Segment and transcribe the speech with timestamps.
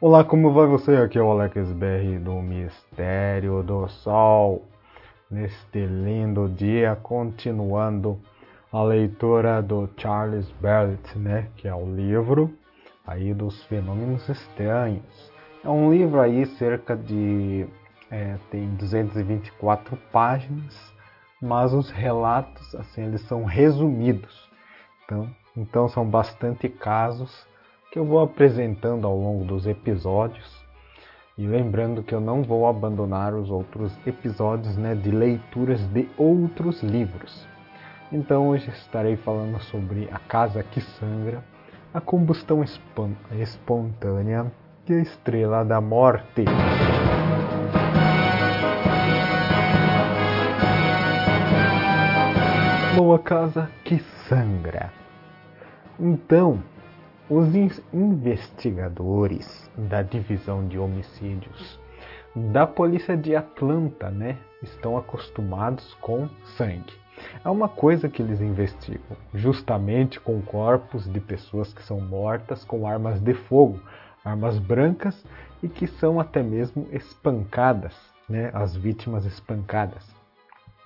[0.00, 0.96] Olá, como vai você?
[0.96, 4.68] Aqui é o Alex BR do Mistério do Sol.
[5.30, 8.20] Neste lindo dia, continuando
[8.70, 12.52] a leitura do Charles Barrett, né, que é o livro
[13.06, 15.32] aí dos fenômenos estranhos.
[15.64, 17.66] É um livro aí cerca de
[18.14, 20.94] é, tem 224 páginas,
[21.42, 24.48] mas os relatos assim eles são resumidos.
[25.04, 27.44] Então, então são bastante casos
[27.90, 30.62] que eu vou apresentando ao longo dos episódios.
[31.36, 36.80] E lembrando que eu não vou abandonar os outros episódios né, de leituras de outros
[36.84, 37.44] livros.
[38.12, 41.42] Então hoje estarei falando sobre A Casa que Sangra,
[41.92, 42.64] a combustão
[43.32, 44.52] espontânea
[44.88, 46.44] e a Estrela da Morte.
[52.96, 54.92] Boa Casa que Sangra.
[55.98, 56.62] Então,
[57.28, 57.52] os
[57.92, 61.80] investigadores da divisão de homicídios
[62.36, 66.92] da polícia de Atlanta, né, estão acostumados com sangue.
[67.44, 72.86] É uma coisa que eles investigam, justamente com corpos de pessoas que são mortas com
[72.86, 73.80] armas de fogo,
[74.24, 75.24] armas brancas
[75.62, 77.94] e que são até mesmo espancadas,
[78.28, 80.23] né, as vítimas espancadas.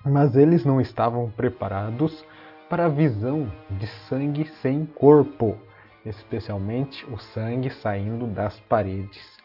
[0.09, 2.25] Mas eles não estavam preparados
[2.69, 5.57] para a visão de sangue sem corpo
[6.05, 9.37] especialmente o sangue saindo das paredes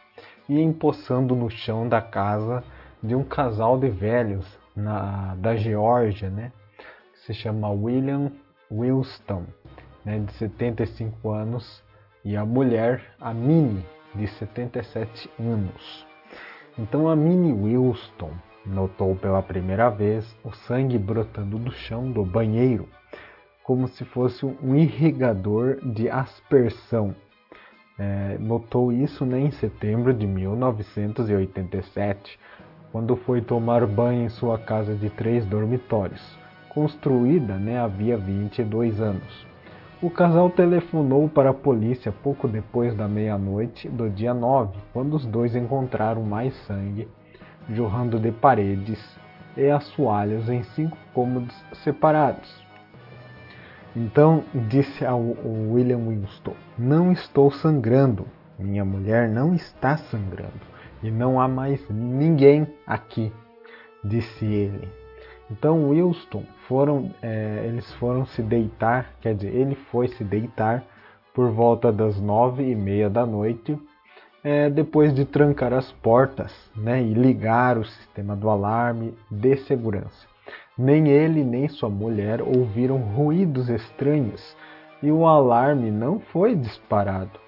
[0.49, 2.63] e empoçando no chão da casa
[3.03, 6.53] de um casal de velhos na, da Geórgia, né,
[7.27, 8.33] se chama William
[8.71, 9.45] Wilston,
[10.05, 11.83] né, de 75 anos,
[12.25, 13.85] e a mulher, a Minnie,
[14.15, 16.07] de 77 anos.
[16.79, 18.33] Então a Minnie Wilston
[18.67, 22.89] notou pela primeira vez o sangue brotando do chão do banheiro
[23.65, 27.17] como se fosse um irrigador de aspersão.
[27.99, 32.39] É, notou isso né, em setembro de 1987,
[32.93, 36.21] quando foi tomar banho em sua casa de três dormitórios,
[36.69, 39.47] construída né, havia 22 anos.
[40.03, 45.25] O casal telefonou para a polícia pouco depois da meia-noite do dia 9, quando os
[45.25, 47.09] dois encontraram mais sangue
[47.71, 48.99] jorrando de paredes
[49.57, 52.65] e assoalhos em cinco cômodos separados.
[53.97, 58.27] Então disse ao William Winston: Não estou sangrando.
[58.59, 60.75] Minha mulher não está sangrando.
[61.03, 63.33] E não há mais ninguém aqui,
[64.03, 64.89] disse ele.
[65.51, 70.83] Então Wilson foram, é, eles foram se deitar, quer dizer, ele foi se deitar
[71.35, 73.79] por volta das nove e meia da noite,
[74.45, 80.29] é, depois de trancar as portas né, e ligar o sistema do alarme de segurança.
[80.77, 84.55] Nem ele nem sua mulher ouviram ruídos estranhos
[85.03, 87.41] e o alarme não foi disparado.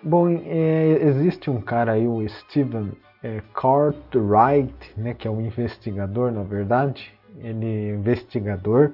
[0.00, 2.92] Bom, é, existe um cara aí, o Steven
[3.22, 7.12] é, Cartwright, né, que é um investigador, na verdade.
[7.38, 8.92] Ele é investigador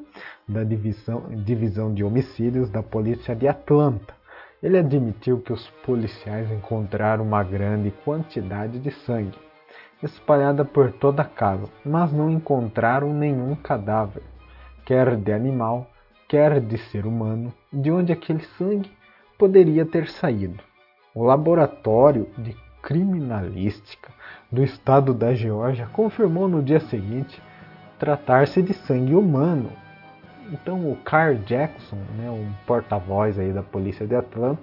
[0.49, 4.15] da divisão, divisão de homicídios da polícia de Atlanta.
[4.63, 9.39] Ele admitiu que os policiais encontraram uma grande quantidade de sangue
[10.03, 14.23] espalhada por toda a casa, mas não encontraram nenhum cadáver,
[14.85, 15.91] quer de animal,
[16.29, 18.91] quer de ser humano, de onde aquele sangue
[19.39, 20.63] poderia ter saído.
[21.15, 24.11] O laboratório de criminalística
[24.51, 27.43] do estado da Geórgia confirmou no dia seguinte
[27.99, 29.71] tratar-se de sangue humano.
[30.53, 34.61] Então o Carl Jackson, né, um porta-voz aí da polícia de Atlanta,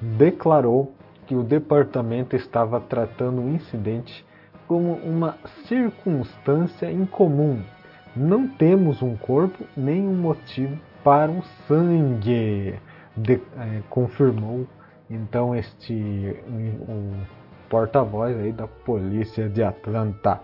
[0.00, 0.94] declarou
[1.26, 4.24] que o departamento estava tratando o incidente
[4.66, 7.62] como uma circunstância incomum.
[8.16, 12.74] Não temos um corpo nem um motivo para o sangue,
[13.16, 14.66] de, é, confirmou
[15.10, 17.14] então este o
[17.68, 20.40] porta-voz aí da polícia de Atlanta.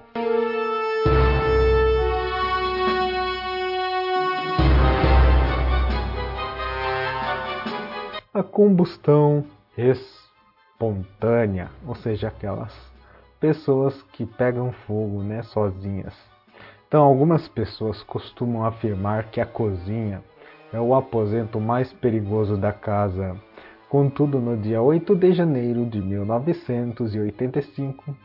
[8.34, 9.46] A combustão
[9.78, 12.74] espontânea, ou seja, aquelas
[13.38, 16.12] pessoas que pegam fogo né, sozinhas.
[16.88, 20.20] Então, algumas pessoas costumam afirmar que a cozinha
[20.72, 23.40] é o aposento mais perigoso da casa.
[23.88, 28.16] Contudo, no dia 8 de janeiro de 1985,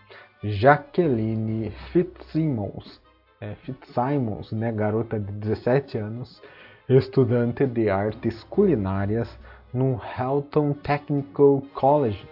[0.44, 3.00] Jacqueline Fitzsimmons,
[3.40, 6.42] é, Fitzsimons, né, garota de 17 anos,
[6.90, 9.30] estudante de artes culinárias
[9.74, 12.28] no Halton Technical College,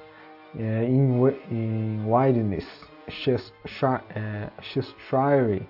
[0.58, 2.68] é, em, em Widnes,
[3.08, 4.02] Cheshire,
[4.62, 5.68] Cheshire,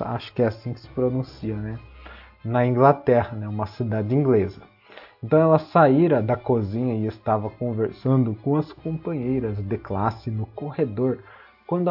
[0.00, 1.78] acho que é assim que se pronuncia, né?
[2.46, 3.48] na Inglaterra, né?
[3.48, 4.62] uma cidade inglesa.
[5.22, 11.18] Então ela saíra da cozinha e estava conversando com as companheiras de classe no corredor,
[11.66, 11.90] quando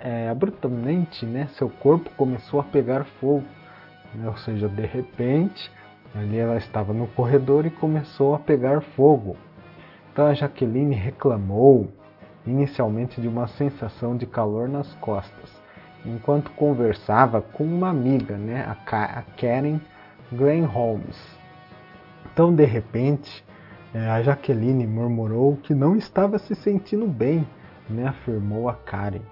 [0.00, 3.44] é, abruptamente né, seu corpo começou a pegar fogo.
[4.14, 4.26] Né?
[4.26, 5.70] Ou seja, de repente,
[6.14, 9.36] ali ela estava no corredor e começou a pegar fogo.
[10.12, 11.88] Então a Jaqueline reclamou
[12.46, 15.50] inicialmente de uma sensação de calor nas costas,
[16.04, 19.78] enquanto conversava com uma amiga, né, a Karen
[20.32, 21.18] Glenn Holmes.
[22.32, 23.44] Então, de repente,
[23.92, 27.46] é, a Jaqueline murmurou que não estava se sentindo bem,
[27.88, 28.06] né?
[28.06, 29.22] afirmou a Karen.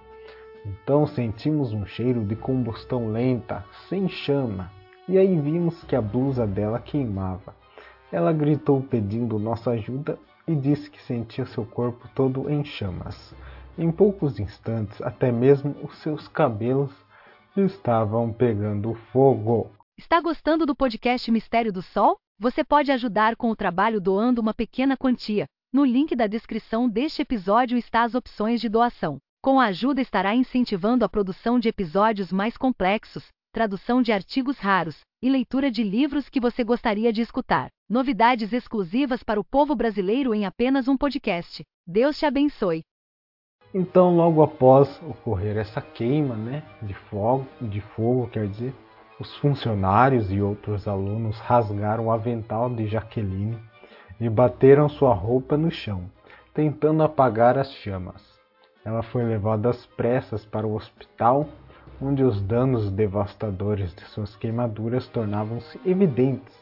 [0.66, 4.70] Então sentimos um cheiro de combustão lenta, sem chama,
[5.08, 7.56] e aí vimos que a blusa dela queimava.
[8.12, 13.34] Ela gritou pedindo nossa ajuda e disse que sentia seu corpo todo em chamas.
[13.76, 16.93] Em poucos instantes, até mesmo os seus cabelos
[17.56, 19.70] estavam pegando fogo.
[19.96, 22.16] Está gostando do podcast Mistério do Sol?
[22.38, 25.46] Você pode ajudar com o trabalho doando uma pequena quantia.
[25.72, 29.19] No link da descrição deste episódio está as opções de doação.
[29.43, 35.00] Com a ajuda estará incentivando a produção de episódios mais complexos, tradução de artigos raros
[35.23, 37.69] e leitura de livros que você gostaria de escutar.
[37.89, 41.62] Novidades exclusivas para o povo brasileiro em apenas um podcast.
[41.87, 42.83] Deus te abençoe.
[43.75, 48.75] Então, logo após ocorrer essa queima, né, de fogo, de fogo, quer dizer,
[49.21, 53.59] os funcionários e outros alunos rasgaram o avental de Jaqueline
[54.21, 56.11] e bateram sua roupa no chão,
[56.55, 58.39] tentando apagar as chamas.
[58.85, 61.49] Ela foi levada às pressas para o hospital,
[62.00, 66.56] onde os danos devastadores de suas queimaduras tornavam-se evidentes.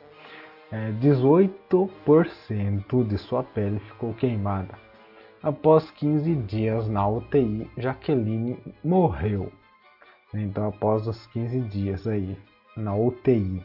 [0.73, 4.75] É, 18% de sua pele ficou queimada.
[5.43, 9.53] Após 15 dias na UTI, Jaqueline morreu.
[10.35, 12.37] Então, após os 15 dias aí
[12.77, 13.63] na UTI,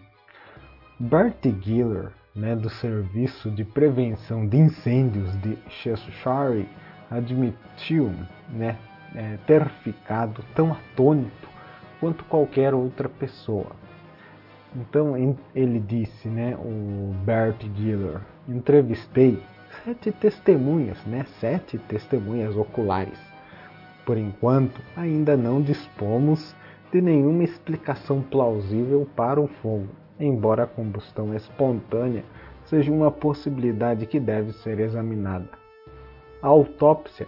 [1.00, 6.70] Bert Giller, né, do Serviço de Prevenção de Incêndios de Cheshire,
[7.10, 8.14] admitiu
[8.50, 8.78] né,
[9.16, 11.51] é, ter ficado tão atônito
[12.02, 13.68] quanto qualquer outra pessoa.
[14.76, 19.42] Então ele disse, né, o Bert Giller, entrevistei
[19.86, 23.20] sete testemunhas, né, sete testemunhas oculares.
[24.06, 26.56] Por enquanto, ainda não dispomos
[26.92, 29.90] de nenhuma explicação plausível para o fogo,
[30.20, 32.24] embora a combustão espontânea
[32.66, 35.50] seja uma possibilidade que deve ser examinada.
[36.42, 37.28] A autópsia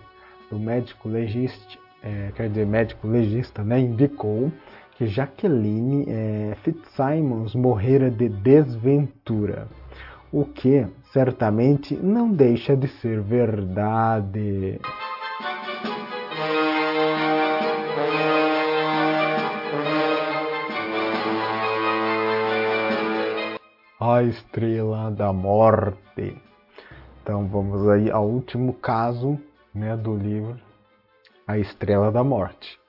[0.50, 4.52] do médico legista, é, quer dizer, médico legista, né, indicou
[4.98, 9.68] que Jacqueline é, Fitzsimons morrera de desventura,
[10.32, 14.80] o que certamente não deixa de ser verdade.
[24.00, 26.36] a estrela da morte.
[27.22, 29.40] Então vamos aí ao último caso
[29.74, 30.60] né, do livro
[31.46, 32.80] A Estrela da Morte.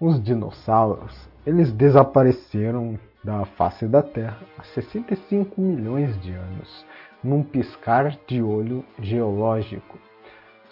[0.00, 6.86] Os dinossauros eles desapareceram da face da Terra há 65 milhões de anos,
[7.24, 9.98] num piscar de olho geológico.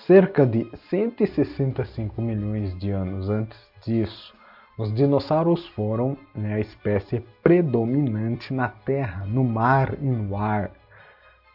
[0.07, 4.35] Cerca de 165 milhões de anos antes disso,
[4.79, 10.71] os dinossauros foram né, a espécie predominante na Terra, no mar e no ar.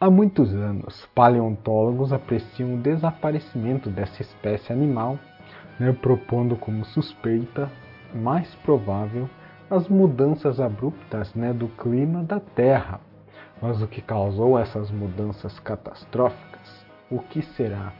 [0.00, 5.16] Há muitos anos, paleontólogos apreciam o desaparecimento dessa espécie animal,
[5.78, 7.70] né, propondo como suspeita
[8.14, 9.28] mais provável
[9.70, 13.00] as mudanças abruptas né, do clima da Terra.
[13.60, 16.84] Mas o que causou essas mudanças catastróficas?
[17.10, 17.92] O que será?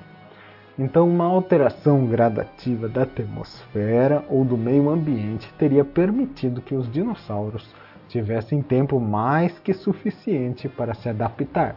[0.79, 7.75] Então, uma alteração gradativa da atmosfera ou do meio ambiente teria permitido que os dinossauros
[8.09, 11.77] tivessem tempo mais que suficiente para se adaptar.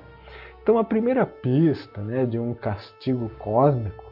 [0.62, 4.05] Então, a primeira pista né, de um castigo cósmico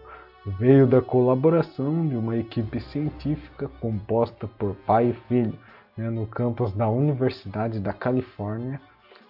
[0.46, 5.58] veio da colaboração de uma equipe científica composta por pai e filho
[5.98, 8.82] né, no campus da Universidade da Califórnia,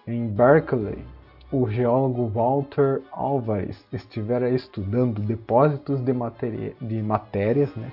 [0.06, 1.04] em Berkeley,
[1.52, 6.12] o geólogo Walter Alvarez estivera estudando depósitos de,
[6.80, 7.92] de matérias né,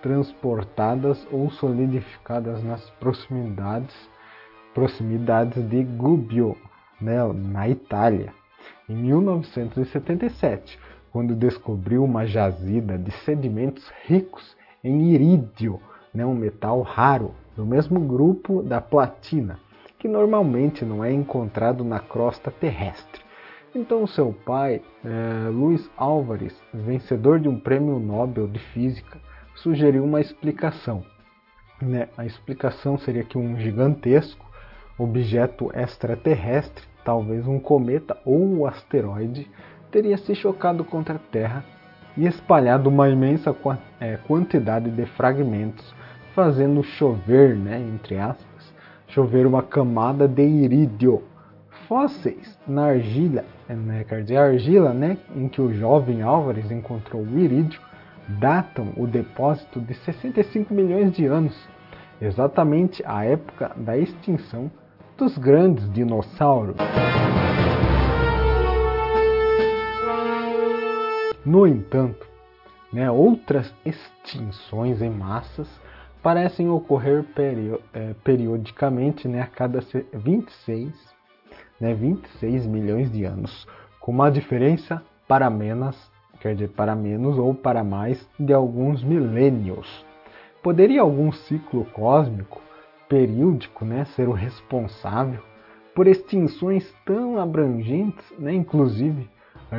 [0.00, 3.94] transportadas ou solidificadas nas proximidades,
[4.72, 6.56] proximidades de Gubbio,
[7.00, 8.32] né, na Itália,
[8.88, 10.78] em 1977,
[11.12, 15.80] quando descobriu uma jazida de sedimentos ricos em irídio,
[16.12, 19.58] né, um metal raro, do mesmo grupo da platina
[20.02, 23.22] que normalmente não é encontrado na crosta terrestre.
[23.72, 29.20] Então, seu pai, é, Luiz Álvares, vencedor de um prêmio Nobel de Física,
[29.54, 31.04] sugeriu uma explicação.
[31.80, 32.08] Né?
[32.18, 34.44] A explicação seria que um gigantesco
[34.98, 39.48] objeto extraterrestre, talvez um cometa ou um asteroide,
[39.92, 41.62] teria se chocado contra a Terra
[42.16, 43.54] e espalhado uma imensa
[44.00, 45.94] é, quantidade de fragmentos,
[46.34, 48.74] fazendo chover, né, entre aspas,
[49.06, 51.22] chover uma camada de irídio.
[51.86, 57.22] Fósseis na argila, é, né, quer dizer, argila, né, em que o jovem Álvares encontrou
[57.22, 57.80] o irídio,
[58.40, 61.68] datam o depósito de 65 milhões de anos,
[62.20, 64.70] exatamente a época da extinção
[65.18, 66.76] dos grandes dinossauros.
[71.44, 72.24] No entanto,
[72.92, 75.68] né, outras extinções em massas
[76.22, 77.24] parecem ocorrer
[77.92, 79.80] é, periodicamente né, a cada
[80.14, 80.92] 26,
[81.80, 83.66] né, 26 milhões de anos,
[83.98, 85.96] com uma diferença para menos,
[86.40, 90.06] quer dizer, para menos ou para mais de alguns milênios.
[90.62, 92.62] Poderia algum ciclo cósmico
[93.08, 95.42] períodico né, ser o responsável
[95.92, 99.28] por extinções tão abrangentes, né, inclusive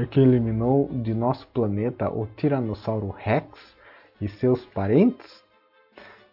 [0.10, 3.46] que eliminou de nosso planeta o Tiranossauro Rex
[4.20, 5.44] e seus parentes?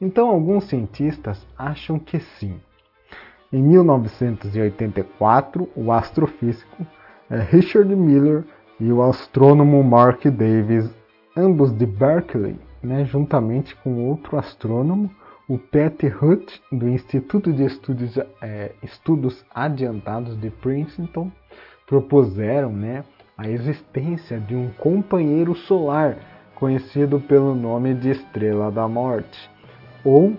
[0.00, 2.58] Então, alguns cientistas acham que sim.
[3.52, 6.86] Em 1984, o astrofísico
[7.28, 8.46] eh, Richard Miller
[8.80, 10.90] e o astrônomo Mark Davis,
[11.36, 15.10] ambos de Berkeley, né, juntamente com outro astrônomo,
[15.46, 21.30] o Pat Hutt, do Instituto de Estudos, é, Estudos Adiantados de Princeton,
[21.86, 23.04] propuseram né,
[23.40, 26.18] a existência de um companheiro solar
[26.54, 29.50] conhecido pelo nome de Estrela da Morte,
[30.04, 30.36] ou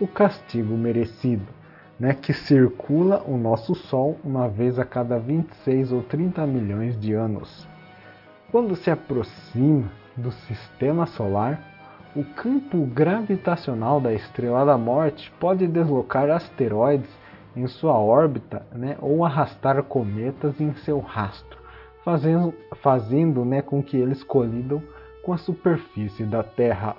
[0.00, 1.48] o castigo merecido,
[1.98, 7.12] né, que circula o nosso Sol uma vez a cada 26 ou 30 milhões de
[7.12, 7.66] anos.
[8.52, 11.60] Quando se aproxima do sistema solar,
[12.14, 17.10] o campo gravitacional da Estrela da Morte pode deslocar asteroides
[17.56, 21.63] em sua órbita né, ou arrastar cometas em seu rastro,
[22.04, 24.82] fazendo, fazendo né, com que eles colidam
[25.22, 26.96] com a superfície da Terra.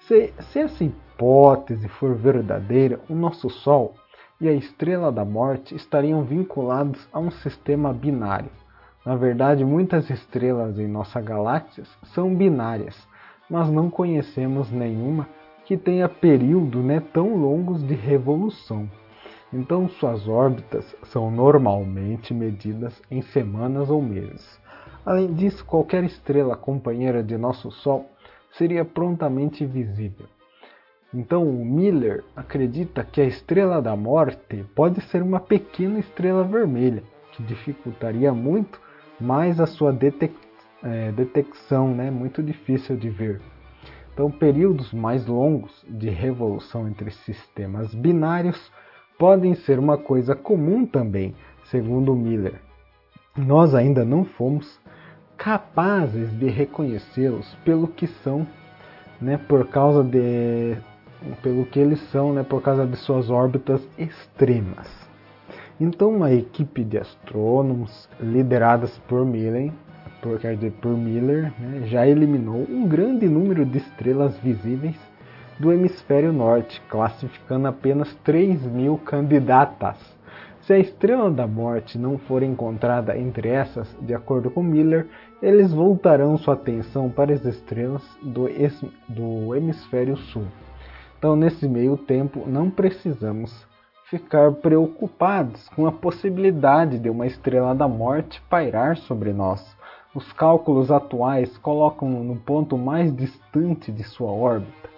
[0.00, 3.94] Se, se essa hipótese for verdadeira, o nosso Sol
[4.40, 8.50] e a Estrela da Morte estariam vinculados a um sistema binário.
[9.06, 12.96] Na verdade, muitas estrelas em nossa galáxia são binárias
[13.48, 15.28] mas não conhecemos nenhuma
[15.64, 18.88] que tenha períodos né, tão longos de revolução.
[19.54, 24.60] Então, suas órbitas são normalmente medidas em semanas ou meses.
[25.06, 28.10] Além disso, qualquer estrela companheira de nosso Sol
[28.50, 30.26] seria prontamente visível.
[31.14, 37.42] Então, Miller acredita que a estrela da morte pode ser uma pequena estrela vermelha, que
[37.44, 38.80] dificultaria muito
[39.20, 40.42] mais a sua detecção
[40.82, 43.40] é, detecção né, muito difícil de ver.
[44.12, 48.70] Então, períodos mais longos de revolução entre sistemas binários
[49.18, 51.34] podem ser uma coisa comum também,
[51.70, 52.60] segundo Miller.
[53.36, 54.80] Nós ainda não fomos
[55.36, 58.46] capazes de reconhecê-los pelo que são,
[59.20, 60.76] né, por causa de
[61.42, 64.88] pelo que eles são, né, por causa de suas órbitas extremas.
[65.80, 69.72] Então, uma equipe de astrônomos lideradas por Miller
[70.24, 74.96] por, dizer, por Miller, né, já eliminou um grande número de estrelas visíveis
[75.58, 79.96] do hemisfério norte, classificando apenas 3 mil candidatas.
[80.62, 85.06] Se a estrela da morte não for encontrada entre essas, de acordo com Miller,
[85.42, 88.48] eles voltarão sua atenção para as estrelas do,
[89.08, 90.46] do hemisfério sul.
[91.18, 93.66] Então, nesse meio tempo, não precisamos
[94.10, 99.74] ficar preocupados com a possibilidade de uma estrela da morte pairar sobre nós
[100.14, 104.88] os cálculos atuais colocam no ponto mais distante de sua órbita,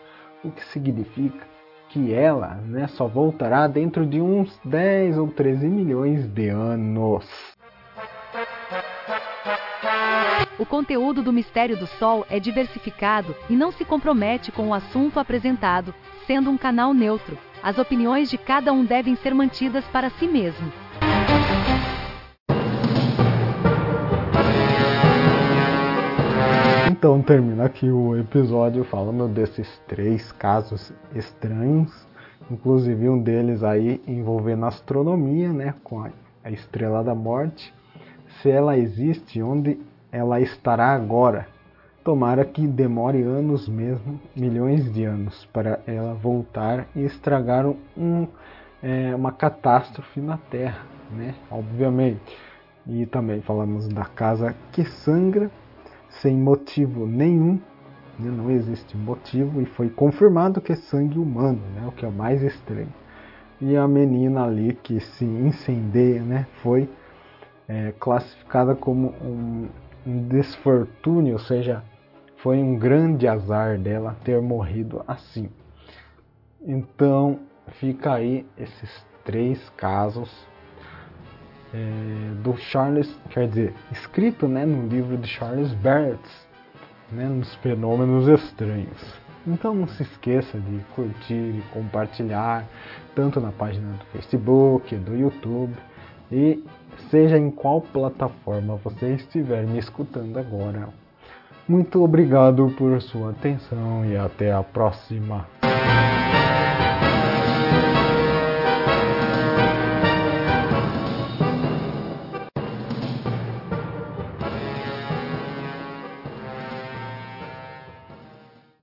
[0.45, 1.47] o que significa
[1.89, 7.27] que ela né, só voltará dentro de uns 10 ou 13 milhões de anos.
[10.59, 15.21] O conteúdo do Mistério do Sol é diversificado e não se compromete com o assunto
[15.21, 15.95] apresentado,
[16.27, 17.39] sendo um canal neutro.
[17.63, 20.73] As opiniões de cada um devem ser mantidas para si mesmo.
[26.99, 31.93] Então termina aqui o episódio falando desses três casos estranhos,
[32.51, 36.11] inclusive um deles aí envolvendo astronomia, né, com a,
[36.43, 37.73] a estrela da morte.
[38.41, 39.79] Se ela existe, onde
[40.11, 41.47] ela estará agora?
[42.03, 48.27] Tomara que demore anos mesmo, milhões de anos, para ela voltar e estragar um,
[48.83, 51.35] é, uma catástrofe na Terra, né?
[51.51, 52.39] Obviamente.
[52.87, 55.51] E também falamos da casa que sangra
[56.21, 57.61] sem motivo nenhum
[58.19, 58.31] né?
[58.31, 61.87] não existe motivo e foi confirmado que é sangue humano, né?
[61.87, 62.93] o que é o mais estranho.
[63.61, 66.47] E a menina ali que se incendeia né?
[66.63, 66.89] foi
[67.69, 69.69] é, classificada como um,
[70.07, 71.83] um desfortúnio, ou seja,
[72.37, 75.49] foi um grande azar dela ter morrido assim.
[76.61, 77.41] Então
[77.73, 80.31] fica aí esses três casos
[81.77, 86.19] é, do Charles, quer dizer, escrito né, no livro de Charles Barrett,
[87.13, 89.15] né, nos fenômenos estranhos.
[89.47, 92.65] Então não se esqueça de curtir e compartilhar,
[93.15, 95.75] tanto na página do Facebook, do YouTube,
[96.33, 96.65] e
[97.11, 100.89] seja em qual plataforma você estiver me escutando agora.
[101.69, 105.47] Muito obrigado por sua atenção e até a próxima.